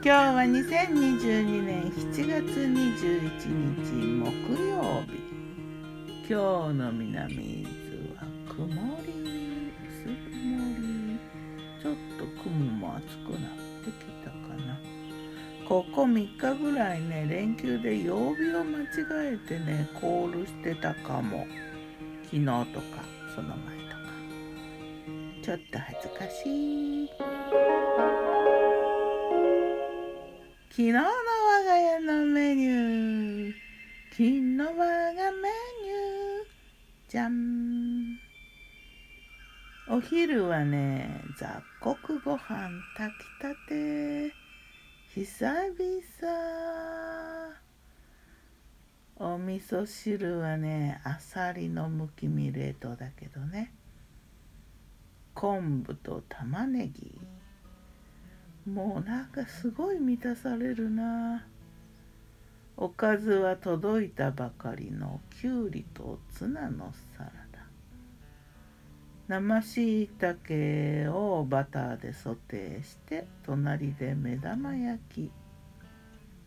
[0.00, 3.34] 今日は2022年7月21
[3.84, 3.90] 日
[4.22, 4.30] 木
[4.68, 5.18] 曜日。
[6.32, 8.68] 今日の南伊豆は曇
[9.04, 9.10] り
[9.88, 10.38] 薄曇
[10.78, 11.18] り
[11.82, 13.50] ちょっと雲も厚くなっ
[13.84, 14.78] てきたかな。
[15.68, 18.86] ここ3日ぐらいね連休で曜日を間違
[19.34, 21.44] えてねコールしてたかも。
[22.22, 23.02] 昨日とか
[23.34, 23.98] その前とか。
[25.42, 28.37] ちょっと恥ずかしい。
[30.78, 31.04] 昨日の我
[31.64, 33.54] が家のメニュー。
[34.12, 36.46] 昨日我がメニュー。
[37.08, 38.16] じゃん。
[39.90, 44.32] お昼はね雑穀ご飯炊きたて。
[45.16, 45.66] 久々。
[49.16, 53.72] お味噌汁はねあさりのむき身冷凍だけどね。
[55.34, 57.20] 昆布と玉ねぎ。
[58.68, 61.46] もうなんかすごい満たされるな。
[62.76, 67.58] おかずは届いたばかりのきゅうりとツナのサラダ。
[69.26, 75.30] 生しいたけをバターでソテーして隣で目玉焼き。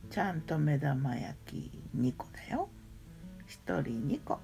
[0.09, 2.69] ちゃんと目玉焼き2個だよ。
[3.47, 4.39] 1人2個。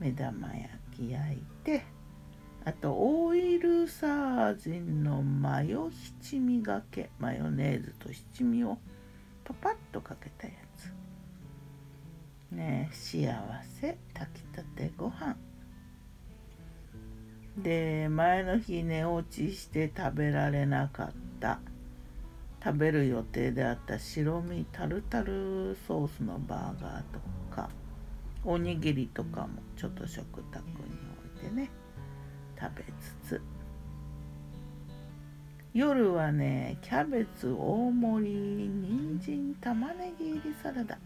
[0.00, 1.84] 目玉焼き焼いて
[2.64, 7.10] あとオイルサージンのマヨ七味がけ。
[7.18, 8.78] マヨネーズと七味を
[9.44, 10.92] パパッとかけたやつ。
[12.54, 13.26] ね幸
[13.80, 15.36] せ炊きたてご飯。
[17.58, 21.58] で前の日寝落ちして食べられなかった。
[22.64, 27.18] 食べる予定であった白身タルタルソースのバーガーと
[27.50, 27.70] か。
[28.44, 30.72] おにぎりとかもちょっと食卓に
[31.40, 31.70] 置いてね。
[32.62, 33.40] 食べつつ。
[35.74, 40.98] 夜はねキャベツ大盛り人参玉ねぎ入りサラダ。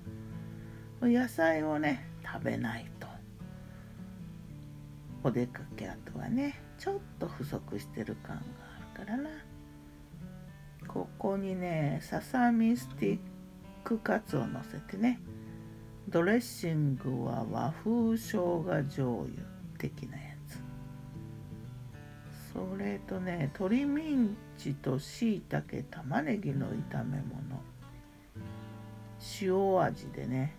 [1.00, 3.06] 野菜をね食べないと。
[5.25, 8.43] お出かけ後はねちょっと不足してる感が
[8.97, 9.31] あるからな。
[10.87, 13.19] ここにねささみスティッ
[13.83, 15.21] クカツをのせてね
[16.09, 19.31] ドレッシングは和風生姜醤油
[19.78, 20.26] 的なやつ。
[22.56, 27.61] それとね鶏ミンチとしいたけ玉ねぎの炒め物。
[29.43, 30.56] 塩味でね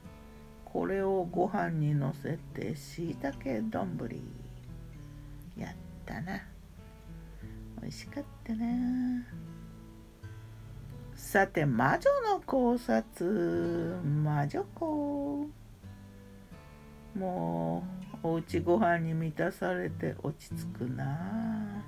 [0.63, 3.97] これをご飯にのせてしいたけ丼
[5.57, 5.75] やっ
[6.05, 6.39] たな。
[7.81, 8.65] 美味しかったな。
[11.15, 13.99] さて魔女の考察。
[14.23, 15.49] 魔女子
[17.17, 21.83] もうおうちご飯に満たされて落ち着くな。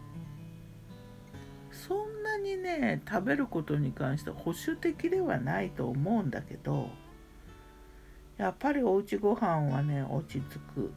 [1.71, 6.89] そんなにね食べることに関して保守的ではないと思うんだけど
[8.37, 10.91] やっぱりおうちご飯はね落ち着く。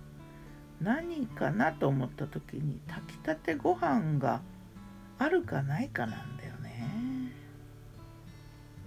[0.81, 4.41] 何かなと思った時に炊きたてご飯が
[5.19, 7.32] あるかないかなんだよね。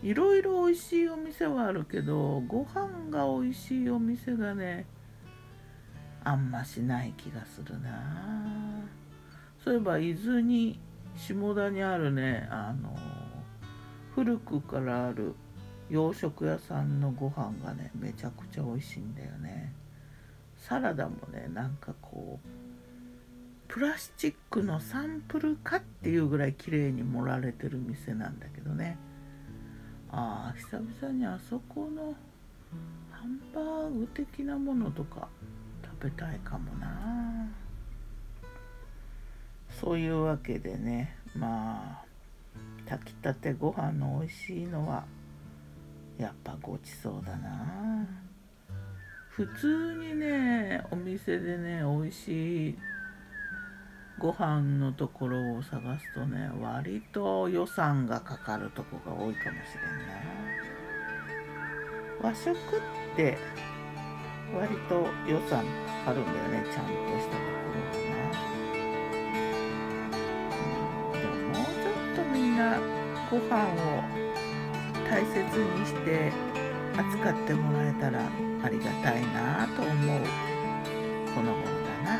[0.03, 4.85] いろいろ美味しいお店はあるけどご飯が美味しいお店がね
[6.25, 8.83] あんましない気がするな。
[9.63, 10.77] そういえば伊豆に
[11.15, 12.95] 下田にあるねあの
[14.13, 15.33] 古くからある
[15.89, 19.73] 洋食屋さんのご飯がねめちゃくちゃ美味しいんだよね。
[20.57, 22.47] サラダもねなんかこう
[23.67, 28.97] プラスチックのサンプルかっていうぐらい綺麗に盛られてる店なんだけどね。
[30.11, 32.15] ああ久々にあそこの
[33.11, 35.27] ハンバーグ的なものとか
[36.05, 37.49] べたいかもな。
[39.81, 42.05] そういうわけでねまあ
[42.89, 45.05] 炊きたてご飯の美味しいのは
[46.17, 48.05] やっぱごちそうだな。
[49.29, 52.77] 普通にねお店でね美味しい
[54.17, 60.13] ご飯のところを探すとね割と予算がかかるとこが多いかもしれんな。
[62.21, 62.55] 和食っ
[63.17, 63.37] て
[64.53, 65.65] 割と予算
[66.05, 67.85] かかるんだよねちゃんとしたところ。
[67.91, 68.29] がな、
[71.13, 72.79] うん、でももうちょっとみんな
[73.31, 74.03] ご飯を
[75.09, 76.31] 大切にして
[76.97, 78.29] 扱ってもらえたら
[78.63, 80.21] ありがたいなと思う
[81.33, 81.65] この頃
[82.03, 82.19] だ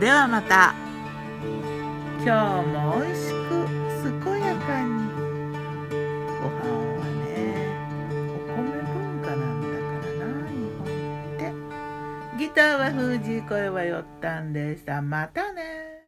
[0.00, 0.74] ではまた。
[2.24, 3.41] 今日も美味しく
[12.52, 15.00] ギターは封じ声はよったんでした。
[15.00, 15.81] またね